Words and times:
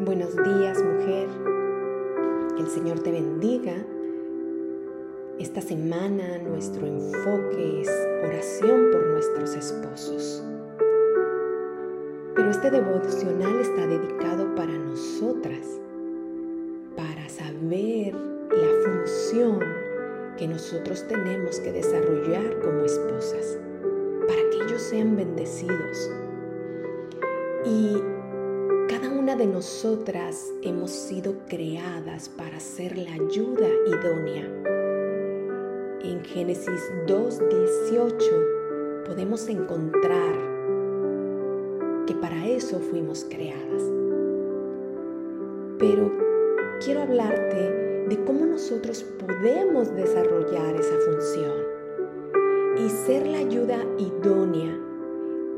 Buenos 0.00 0.34
días, 0.34 0.82
mujer. 0.82 1.28
Que 2.56 2.62
el 2.62 2.68
Señor 2.68 2.98
te 2.98 3.12
bendiga. 3.12 3.74
Esta 5.38 5.60
semana 5.60 6.36
nuestro 6.38 6.84
enfoque 6.84 7.80
es 7.80 7.88
oración 8.24 8.90
por 8.90 9.06
nuestros 9.06 9.54
esposos. 9.54 10.42
Pero 12.34 12.50
este 12.50 12.72
devocional 12.72 13.60
está 13.60 13.86
dedicado 13.86 14.52
para 14.56 14.72
nosotras, 14.72 15.80
para 16.96 17.28
saber 17.28 18.14
la 18.14 18.90
función 18.90 19.60
que 20.36 20.48
nosotros 20.48 21.06
tenemos 21.06 21.60
que 21.60 21.70
desarrollar 21.70 22.58
como 22.58 22.84
esposas, 22.84 23.58
para 24.26 24.42
que 24.50 24.56
ellos 24.66 24.82
sean 24.82 25.16
bendecidos. 25.16 26.10
Y 27.64 28.13
de 29.36 29.46
nosotras 29.46 30.52
hemos 30.62 30.92
sido 30.92 31.34
creadas 31.48 32.28
para 32.28 32.60
ser 32.60 32.96
la 32.96 33.14
ayuda 33.14 33.66
idónea. 33.86 34.44
En 36.02 36.24
Génesis 36.24 36.92
2.18 37.08 39.04
podemos 39.06 39.48
encontrar 39.48 40.36
que 42.06 42.14
para 42.14 42.46
eso 42.46 42.78
fuimos 42.78 43.26
creadas. 43.28 43.82
Pero 45.80 46.12
quiero 46.84 47.02
hablarte 47.02 48.06
de 48.08 48.24
cómo 48.24 48.46
nosotros 48.46 49.02
podemos 49.18 49.92
desarrollar 49.96 50.76
esa 50.76 50.96
función. 51.06 51.74
Y 52.86 52.88
ser 52.88 53.26
la 53.26 53.38
ayuda 53.38 53.84
idónea 53.98 54.78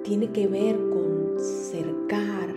tiene 0.03 0.33
que 0.33 0.47
ver 0.47 0.77
con 0.77 1.39
cercar, 1.39 2.56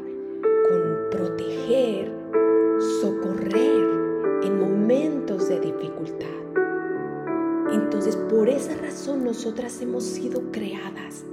nosotras 9.40 9.82
hemos 9.82 10.04
sido 10.04 10.52
creadas 10.52 11.23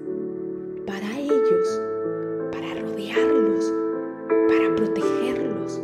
para 0.86 1.18
ellos, 1.18 1.82
para 2.52 2.80
rodearlos, 2.80 3.72
para 4.48 4.76
protegerlos, 4.76 5.80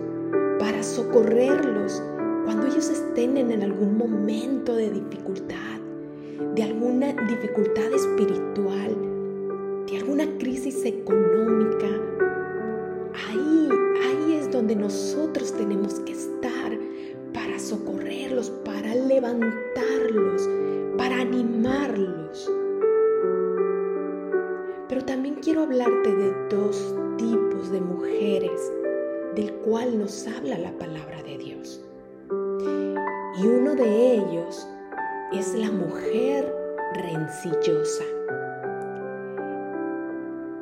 para 0.60 0.84
socorrerlos 0.84 2.00
cuando 2.44 2.68
ellos 2.68 2.90
estén 2.90 3.38
en 3.38 3.60
algún 3.64 3.98
momento 3.98 4.76
de 4.76 4.90
dificultad, 4.90 5.80
de 6.54 6.62
alguna 6.62 7.12
dificultad 7.12 7.92
espiritual, 7.92 8.96
de 9.90 9.96
alguna 9.96 10.24
crisis 10.38 10.84
económica, 10.84 11.88
ahí, 13.28 13.68
ahí 14.00 14.34
es 14.34 14.48
donde 14.52 14.76
nosotros 14.76 15.52
tenemos 15.54 15.94
que 15.98 16.12
estar 16.12 16.78
para 17.34 17.58
socorrerlos, 17.58 18.50
para 18.64 18.94
levantarlos, 18.94 20.48
para 20.96 21.20
animarlos. 21.20 22.11
Quiero 25.42 25.64
hablarte 25.64 26.14
de 26.14 26.32
dos 26.50 26.94
tipos 27.18 27.72
de 27.72 27.80
mujeres 27.80 28.72
del 29.34 29.52
cual 29.54 29.98
nos 29.98 30.26
habla 30.28 30.56
la 30.56 30.70
palabra 30.78 31.20
de 31.24 31.36
Dios. 31.36 31.84
Y 33.40 33.46
uno 33.48 33.74
de 33.74 34.14
ellos 34.14 34.68
es 35.32 35.54
la 35.54 35.72
mujer 35.72 36.54
rencillosa. 36.94 38.04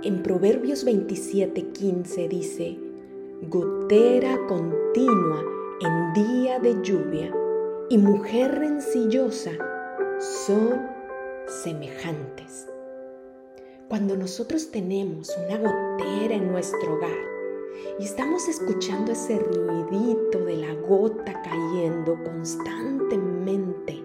En 0.02 0.22
Proverbios 0.22 0.86
27:15 0.86 2.28
dice, 2.28 2.78
gotera 3.42 4.38
continua 4.48 5.44
en 5.82 6.12
día 6.14 6.58
de 6.58 6.82
lluvia 6.82 7.30
y 7.90 7.98
mujer 7.98 8.58
rencillosa 8.58 9.50
son 10.18 10.80
semejantes. 11.62 12.69
Cuando 13.90 14.16
nosotros 14.16 14.70
tenemos 14.70 15.36
una 15.36 15.58
gotera 15.58 16.36
en 16.36 16.52
nuestro 16.52 16.94
hogar 16.94 17.10
y 17.98 18.04
estamos 18.04 18.46
escuchando 18.46 19.10
ese 19.10 19.40
ruidito 19.40 20.44
de 20.44 20.58
la 20.58 20.74
gota 20.74 21.42
cayendo 21.42 22.16
constantemente, 22.22 24.00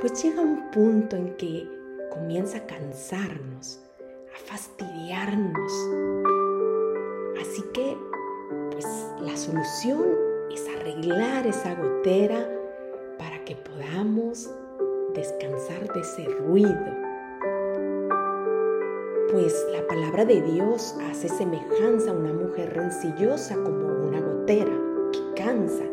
pues 0.00 0.24
llega 0.24 0.40
un 0.40 0.70
punto 0.70 1.16
en 1.16 1.36
que 1.36 1.68
comienza 2.14 2.56
a 2.56 2.66
cansarnos, 2.66 3.78
a 4.34 4.38
fastidiarnos. 4.46 5.72
Así 7.42 7.62
que, 7.74 7.94
pues 8.70 8.86
la 9.20 9.36
solución 9.36 10.02
es 10.50 10.66
arreglar 10.80 11.46
esa 11.46 11.74
gotera 11.74 12.48
para 13.18 13.44
que 13.44 13.54
podamos 13.54 14.50
descansar 15.12 15.92
de 15.92 16.00
ese 16.00 16.24
ruido. 16.24 17.11
Pues 19.32 19.66
la 19.72 19.86
palabra 19.86 20.26
de 20.26 20.42
Dios 20.42 20.94
hace 21.08 21.26
semejanza 21.26 22.10
a 22.10 22.12
una 22.12 22.34
mujer 22.34 22.74
rencillosa 22.74 23.54
como 23.54 24.06
una 24.06 24.20
gotera 24.20 24.70
que 25.10 25.42
cansa. 25.42 25.84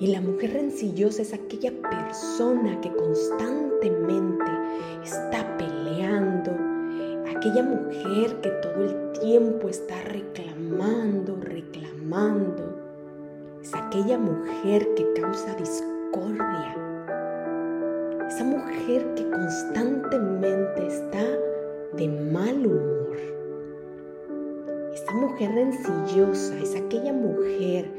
Y 0.00 0.08
la 0.08 0.20
mujer 0.20 0.52
rencillosa 0.52 1.22
es 1.22 1.32
aquella 1.32 1.70
persona 1.70 2.80
que 2.80 2.92
constantemente 2.92 4.50
está 5.04 5.56
peleando, 5.56 6.50
aquella 7.36 7.62
mujer 7.62 8.40
que 8.40 8.50
todo 8.50 8.82
el 8.82 9.12
tiempo 9.20 9.68
está 9.68 9.94
reclamando, 10.02 11.36
reclamando. 11.40 12.64
Es 13.62 13.72
aquella 13.76 14.18
mujer 14.18 14.88
que 14.96 15.20
causa 15.20 15.54
discordia. 15.54 16.74
Esa 18.26 18.42
mujer 18.42 19.14
que 19.14 19.30
constantemente 19.30 20.88
está 20.88 21.24
de 21.96 22.08
mal 22.08 22.66
humor. 22.66 23.16
Esa 24.94 25.12
mujer 25.14 25.50
rencillosa 25.52 26.58
es 26.58 26.74
aquella 26.74 27.12
mujer 27.12 27.90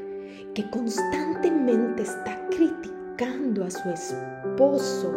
que 0.54 0.68
constantemente 0.70 2.02
está 2.02 2.48
criticando 2.50 3.64
a 3.64 3.70
su 3.70 3.88
esposo 3.90 5.12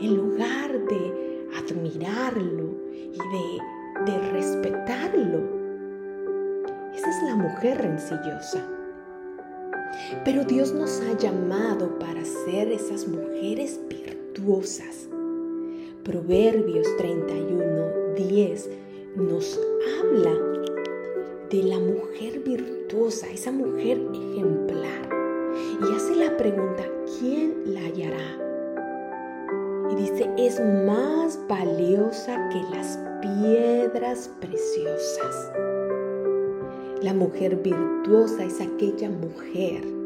en 0.00 0.16
lugar 0.16 0.72
de 0.72 1.48
admirarlo 1.58 2.70
y 2.92 3.18
de, 3.18 4.12
de 4.12 4.30
respetarlo. 4.32 5.60
Esa 6.94 7.10
es 7.10 7.22
la 7.24 7.36
mujer 7.36 7.78
rencillosa. 7.78 8.66
Pero 10.24 10.44
Dios 10.44 10.72
nos 10.72 11.00
ha 11.00 11.16
llamado 11.18 11.98
para 11.98 12.24
ser 12.24 12.68
esas 12.68 13.06
mujeres 13.06 13.80
virtuosas. 13.88 15.08
Proverbios 16.04 16.86
31, 16.96 18.14
10 18.16 18.70
nos 19.16 19.60
habla 19.98 20.32
de 21.50 21.62
la 21.62 21.78
mujer 21.78 22.40
virtuosa, 22.40 23.26
esa 23.30 23.52
mujer 23.52 24.00
ejemplar. 24.14 25.08
Y 25.82 25.94
hace 25.94 26.16
la 26.16 26.34
pregunta, 26.38 26.84
¿quién 27.18 27.54
la 27.66 27.80
hallará? 27.80 28.38
Y 29.90 29.96
dice, 29.96 30.30
es 30.38 30.58
más 30.86 31.38
valiosa 31.46 32.48
que 32.48 32.62
las 32.74 32.98
piedras 33.20 34.30
preciosas. 34.40 35.52
La 37.02 37.12
mujer 37.12 37.56
virtuosa 37.56 38.42
es 38.44 38.58
aquella 38.58 39.10
mujer 39.10 39.99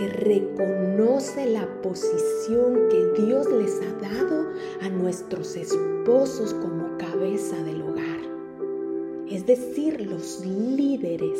que 0.00 0.08
reconoce 0.08 1.44
la 1.44 1.66
posición 1.82 2.88
que 2.88 3.22
Dios 3.22 3.46
les 3.52 3.78
ha 3.82 3.92
dado 4.00 4.46
a 4.80 4.88
nuestros 4.88 5.54
esposos 5.56 6.54
como 6.54 6.96
cabeza 6.96 7.62
del 7.64 7.82
hogar. 7.82 8.20
Es 9.28 9.44
decir, 9.44 10.00
los 10.00 10.40
líderes 10.42 11.38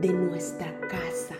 de 0.00 0.12
nuestra 0.12 0.78
casa. 0.82 1.34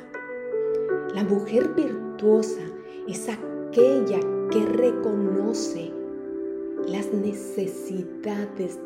La 1.15 1.23
mujer 1.23 1.69
virtuosa 1.77 2.63
es 3.07 3.29
aquella 3.29 4.19
que 4.51 4.67
reconoce 4.67 5.93
las 6.89 7.07
necesidades 7.13 8.81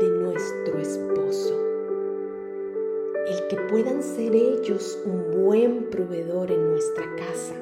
de 0.00 0.08
nuestro 0.08 0.80
esposo 0.80 1.65
el 3.26 3.48
que 3.48 3.56
puedan 3.68 4.02
ser 4.02 4.34
ellos 4.34 4.98
un 5.04 5.42
buen 5.44 5.90
proveedor 5.90 6.50
en 6.52 6.70
nuestra 6.70 7.04
casa. 7.16 7.54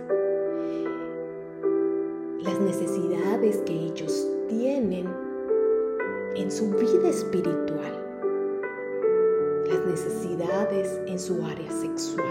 Las 2.43 2.61
necesidades 2.61 3.59
que 3.65 3.73
ellos 3.73 4.29
tienen 4.49 5.09
en 6.37 6.51
su 6.51 6.71
vida 6.71 7.09
espiritual. 7.09 7.99
Las 9.67 9.87
necesidades 9.87 11.01
en 11.07 11.19
su 11.19 11.43
área 11.43 11.73
sexual. 11.73 12.25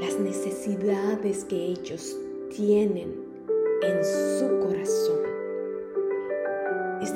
Las 0.00 0.18
necesidades 0.18 1.44
que 1.44 1.56
ellos 1.56 2.16
tienen 2.48 3.26
en 3.82 4.04
su 4.04 4.58
corazón. 4.60 4.85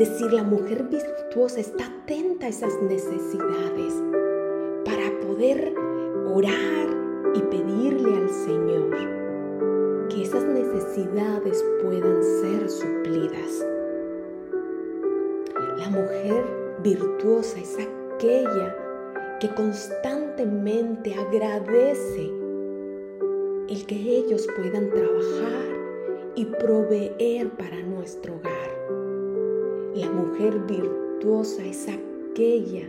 Decir, 0.01 0.33
la 0.33 0.45
mujer 0.45 0.85
virtuosa 0.85 1.61
está 1.61 1.85
atenta 1.85 2.47
a 2.47 2.49
esas 2.49 2.73
necesidades 2.81 3.93
para 4.83 5.11
poder 5.21 5.75
orar 6.27 6.89
y 7.35 7.43
pedirle 7.43 8.17
al 8.17 8.31
Señor 8.31 8.97
que 10.09 10.23
esas 10.23 10.43
necesidades 10.45 11.63
puedan 11.83 12.23
ser 12.23 12.71
suplidas. 12.71 13.67
La 15.77 15.91
mujer 15.91 16.45
virtuosa 16.83 17.61
es 17.61 17.77
aquella 17.77 18.75
que 19.39 19.51
constantemente 19.55 21.15
agradece 21.15 22.33
el 23.69 23.85
que 23.85 23.97
ellos 23.97 24.49
puedan 24.57 24.89
trabajar 24.89 25.77
y 26.37 26.47
proveer 26.47 27.51
para 27.51 27.83
nuestro 27.83 28.37
hogar. 28.37 29.00
La 29.95 30.09
mujer 30.09 30.57
virtuosa 30.69 31.65
es 31.65 31.89
aquella 31.89 32.87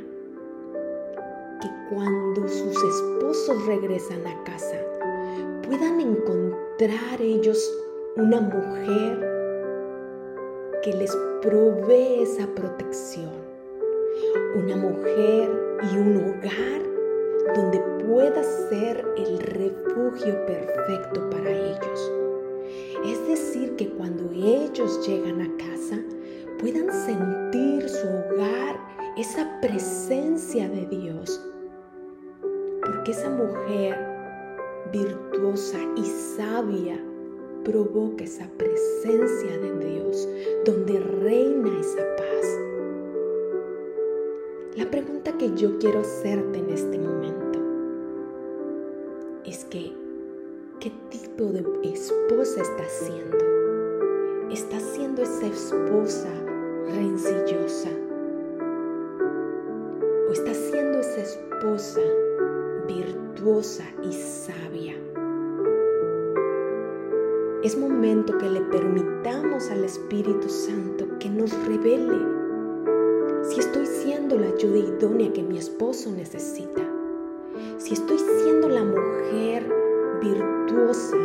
que 1.59 1.69
cuando 1.89 2.47
sus 2.47 2.83
esposos 2.83 3.65
regresan 3.65 4.19
a 4.27 4.43
casa 4.43 4.79
puedan 5.67 5.99
encontrar 5.99 7.19
ellos 7.19 7.57
una 8.17 8.39
mujer 8.39 9.19
que 10.83 10.93
les 10.93 11.17
provee 11.41 12.21
esa 12.21 12.45
protección. 12.53 13.31
Una 14.55 14.75
mujer 14.75 15.49
y 15.91 15.97
un 15.97 16.17
hogar 16.17 16.83
donde 17.55 17.79
pueda 18.05 18.43
ser 18.69 19.03
el 19.17 19.39
refugio 19.39 20.45
perfecto 20.45 21.27
para 21.31 21.49
ellos. 21.49 22.11
Es 23.03 23.27
decir, 23.27 23.75
que 23.75 23.89
cuando 23.89 24.29
ellos 24.33 25.07
llegan 25.07 25.41
a 25.41 25.57
casa 25.57 25.99
puedan 26.61 26.91
sentir 26.93 27.89
su 27.89 28.07
hogar, 28.07 28.79
esa 29.17 29.59
presencia 29.61 30.69
de 30.69 30.85
Dios. 30.85 31.43
Porque 32.85 33.11
esa 33.11 33.29
mujer 33.31 33.97
virtuosa 34.93 35.79
y 35.97 36.03
sabia 36.37 37.03
provoca 37.65 38.23
esa 38.23 38.47
presencia 38.57 39.57
de 39.57 39.85
Dios, 39.85 40.29
donde 40.63 40.99
reina 40.99 41.79
esa 41.79 42.03
paz. 42.15 42.59
La 44.77 44.89
pregunta 44.89 45.35
que 45.37 45.53
yo 45.55 45.77
quiero 45.79 45.99
hacerte 46.01 46.59
en 46.59 46.69
este 46.69 46.97
momento 46.99 47.59
es 49.45 49.65
que, 49.65 49.93
¿qué 50.79 50.91
tipo 51.09 51.45
de 51.45 51.65
esposa 51.83 52.61
estás 52.61 52.91
siendo? 52.91 53.37
¿Estás 54.51 54.83
siendo 54.83 55.21
esa 55.21 55.47
esposa 55.47 56.50
rencillosa? 56.91 57.89
¿O 60.29 60.31
estás 60.31 60.57
siendo 60.57 60.99
esa 60.99 61.21
esposa 61.21 62.01
virtuosa 62.87 63.83
y 64.03 64.13
sabia? 64.13 64.95
Es 67.63 67.77
momento 67.77 68.37
que 68.37 68.49
le 68.49 68.61
permitamos 68.61 69.69
al 69.69 69.83
Espíritu 69.83 70.49
Santo 70.49 71.05
que 71.19 71.29
nos 71.29 71.51
revele 71.65 72.41
si 73.43 73.59
estoy 73.59 73.85
siendo 73.85 74.37
la 74.37 74.47
ayuda 74.47 74.77
idónea 74.77 75.33
que 75.33 75.43
mi 75.43 75.57
esposo 75.57 76.11
necesita, 76.11 76.81
si 77.77 77.93
estoy 77.93 78.17
siendo 78.17 78.69
la 78.69 78.83
mujer 78.83 79.71
virtuosa, 80.21 81.17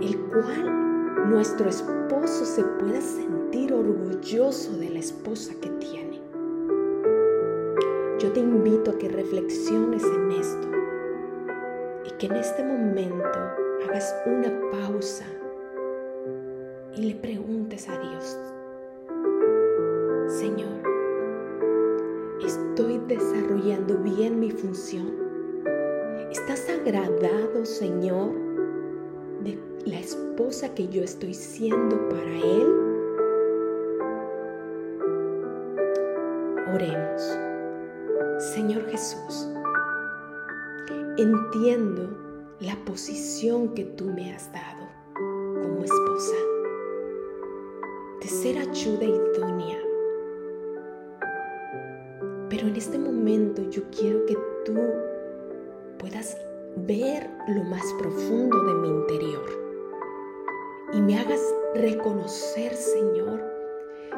el 0.00 0.18
cual 0.30 0.89
nuestro 1.26 1.68
esposo 1.68 2.44
se 2.44 2.64
pueda 2.64 3.00
sentir 3.00 3.72
orgulloso 3.72 4.76
de 4.78 4.90
la 4.90 4.98
esposa 4.98 5.52
que 5.60 5.68
tiene. 5.70 6.20
Yo 8.18 8.32
te 8.32 8.40
invito 8.40 8.90
a 8.90 8.98
que 8.98 9.08
reflexiones 9.08 10.02
en 10.04 10.30
esto 10.32 10.68
y 12.04 12.10
que 12.18 12.26
en 12.26 12.36
este 12.36 12.64
momento 12.64 13.38
hagas 13.86 14.14
una 14.26 14.52
pausa 14.70 15.24
y 16.96 17.12
le 17.12 17.14
preguntes 17.16 17.88
a 17.88 17.98
Dios, 17.98 18.38
Señor, 20.26 20.82
¿estoy 22.44 22.98
desarrollando 23.06 23.98
bien 23.98 24.40
mi 24.40 24.50
función? 24.50 25.14
¿Estás 26.30 26.68
agradado, 26.68 27.64
Señor, 27.64 28.32
de 29.42 29.58
la 29.84 29.98
esposa 29.98 30.29
que 30.48 30.88
yo 30.88 31.02
estoy 31.02 31.34
siendo 31.34 32.08
para 32.08 32.36
Él? 32.36 32.66
Oremos. 36.74 37.38
Señor 38.54 38.86
Jesús, 38.86 39.48
entiendo 41.18 42.08
la 42.60 42.74
posición 42.84 43.74
que 43.74 43.84
tú 43.84 44.06
me 44.06 44.34
has 44.34 44.50
dado 44.52 44.88
como 45.62 45.84
esposa, 45.84 46.36
de 48.22 48.28
ser 48.28 48.58
ayuda 48.58 49.04
idónea. 49.04 49.78
Pero 52.48 52.66
en 52.66 52.76
este 52.76 52.98
momento 52.98 53.62
yo 53.70 53.82
quiero 53.90 54.24
que 54.26 54.36
tú 54.64 54.74
puedas 55.98 56.36
ver 56.76 57.28
lo 57.48 57.62
más 57.64 57.84
profundo 57.98 58.58
de 58.64 58.69
me 61.10 61.18
hagas 61.18 61.42
reconocer, 61.74 62.72
Señor, 62.76 63.42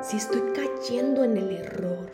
si 0.02 0.18
estoy 0.18 0.42
cayendo 0.52 1.24
en 1.24 1.38
el 1.38 1.50
error 1.52 2.10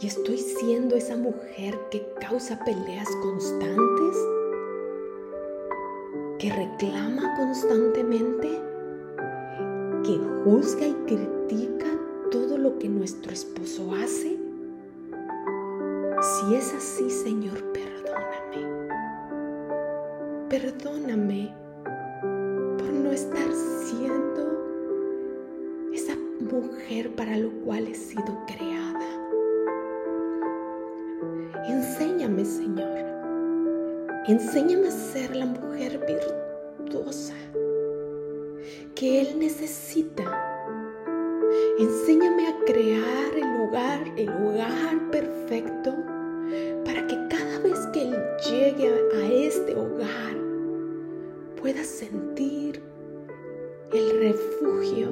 y 0.00 0.06
estoy 0.06 0.38
siendo 0.38 0.96
esa 0.96 1.18
mujer 1.18 1.78
que 1.90 2.02
causa 2.18 2.58
peleas 2.64 3.08
constantes 3.20 4.16
que 6.38 6.50
reclama 6.50 7.36
constantemente, 7.36 8.58
que 10.02 10.18
juzga 10.44 10.86
y 10.86 10.94
critica 11.04 11.88
todo 12.30 12.56
lo 12.56 12.78
que 12.78 12.88
nuestro 12.88 13.32
esposo 13.32 13.92
hace? 13.92 14.38
Si 16.22 16.54
es 16.54 16.72
así, 16.72 17.10
Señor, 17.10 17.62
perdóname. 17.74 18.88
Perdóname 20.48 21.67
estar 23.20 23.52
siendo 23.84 24.42
esa 25.92 26.16
mujer 26.40 27.14
para 27.14 27.36
lo 27.36 27.50
cual 27.64 27.86
he 27.86 27.94
sido 27.94 28.38
creada. 28.46 29.08
Enséñame, 31.68 32.44
Señor 32.44 33.08
Enséñame 34.28 34.88
a 34.88 34.90
ser 34.90 35.34
la 35.34 35.46
mujer 35.46 36.04
virtuosa 36.06 37.32
que 38.94 39.22
Él 39.22 39.38
necesita. 39.38 40.22
Enséñame 41.78 42.48
a 42.48 42.64
crear 42.66 43.32
el 43.34 43.58
lugar, 43.58 44.00
el 44.18 44.28
hogar 44.28 45.10
perfecto 45.10 45.94
para 46.84 47.06
que 47.06 47.16
cada 47.30 47.58
vez 47.60 47.78
que 47.94 48.02
Él 48.02 48.16
llegue 48.50 48.88
a 49.16 49.32
este 49.32 49.74
hogar 49.74 50.36
pueda 51.58 51.82
sentir 51.82 52.82
el 53.92 54.20
refugio, 54.20 55.08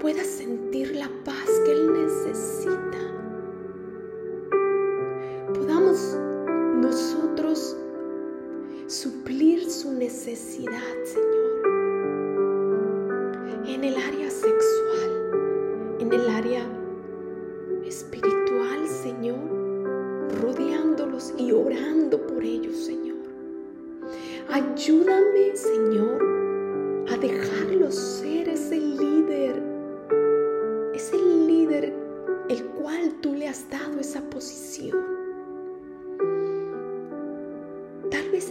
pueda 0.00 0.24
sentir 0.24 0.96
la 0.96 1.10
paz 1.24 1.48
que 1.64 1.72
Él 1.72 1.92
necesita. 1.92 2.98
Podamos 5.52 6.18
nosotros 6.80 7.76
suplir 8.86 9.68
su 9.70 9.92
necesidad, 9.92 10.94
Señor, 11.04 11.62
en 13.66 13.84
el 13.84 13.96
área 13.96 14.30
sexual, 14.30 15.96
en 16.00 16.12
el 16.12 16.28
área 16.28 16.66
espiritual, 17.84 18.88
Señor, 18.88 19.38
rodeándolos 20.40 21.34
y 21.36 21.52
orando 21.52 22.26
por 22.26 22.42
ellos, 22.42 22.76
Señor. 22.76 23.18
Ayúdame, 24.50 25.54
Señor, 25.54 26.34
a 27.24 27.32
dejarlos 27.32 27.94
ser 27.94 28.48
ese 28.48 28.78
líder, 28.78 29.62
ese 30.94 31.16
líder 31.16 31.94
el 32.48 32.64
cual 32.66 33.14
tú 33.20 33.34
le 33.34 33.48
has 33.48 33.68
dado 33.70 34.00
esa 34.00 34.20
posición. 34.30 35.14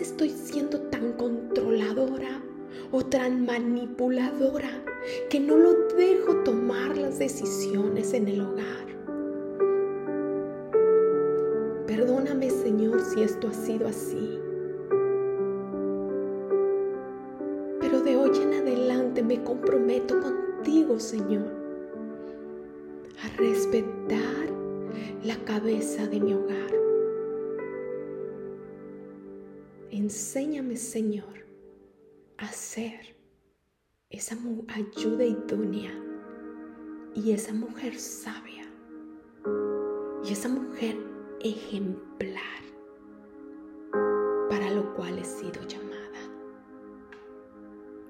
estoy 0.04 0.30
siendo 0.30 0.80
tan 0.90 1.14
controladora 1.14 2.42
o 2.92 3.04
tan 3.04 3.46
manipuladora 3.46 4.70
que 5.30 5.40
no 5.40 5.58
lo 5.58 5.74
dejo 5.96 6.36
tomar 6.44 6.98
las 6.98 7.20
decisiones 7.20 8.14
en 8.14 8.28
el 8.28 8.42
hogar. 8.42 8.86
Perdóname 11.88 12.50
Señor 12.50 13.02
si 13.02 13.24
esto 13.24 13.48
ha 13.48 13.54
sido 13.54 13.88
así. 13.88 14.40
Me 19.26 19.42
comprometo 19.42 20.20
contigo, 20.20 21.00
Señor, 21.00 21.50
a 23.24 23.38
respetar 23.38 24.50
la 25.24 25.38
cabeza 25.46 26.06
de 26.08 26.20
mi 26.20 26.34
hogar. 26.34 26.72
Enséñame, 29.92 30.76
Señor, 30.76 31.46
a 32.38 32.50
ser 32.50 33.16
esa 34.10 34.38
ayuda 34.68 35.24
idónea 35.24 35.92
y 37.16 37.32
esa 37.32 37.54
mujer 37.54 37.98
sabia 37.98 38.66
y 40.26 40.34
esa 40.34 40.50
mujer 40.50 40.98
ejemplar 41.42 42.62
para 44.50 44.70
lo 44.72 44.94
cual 44.96 45.18
he 45.18 45.24
sido 45.24 45.62
llamada 45.66 45.83